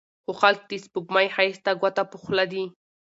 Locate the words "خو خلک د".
0.23-0.71